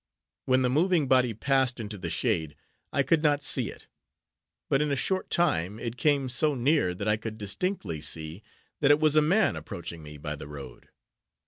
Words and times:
When 0.45 0.63
the 0.63 0.69
moving 0.71 1.07
body 1.07 1.31
passed 1.35 1.79
into 1.79 1.95
the 1.95 2.09
shade, 2.09 2.55
I 2.91 3.03
could 3.03 3.21
not 3.21 3.43
see 3.43 3.69
it; 3.69 3.85
but 4.67 4.81
in 4.81 4.91
a 4.91 4.95
short 4.95 5.29
time, 5.29 5.77
it 5.77 5.95
came 5.95 6.27
so 6.27 6.55
near 6.55 6.95
that 6.95 7.07
I 7.07 7.17
could 7.17 7.37
distinctly 7.37 8.01
see 8.01 8.41
that 8.79 8.89
it 8.89 8.99
was 8.99 9.15
a 9.15 9.21
man, 9.21 9.55
approaching 9.55 10.01
me 10.01 10.17
by 10.17 10.35
the 10.35 10.47
road. 10.47 10.89